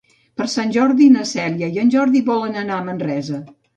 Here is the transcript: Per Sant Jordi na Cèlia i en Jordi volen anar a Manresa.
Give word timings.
Per 0.39 0.45
Sant 0.53 0.71
Jordi 0.77 1.09
na 1.17 1.25
Cèlia 1.33 1.69
i 1.75 1.77
en 1.83 1.93
Jordi 1.97 2.23
volen 2.31 2.59
anar 2.63 2.79
a 2.81 2.87
Manresa. 2.89 3.43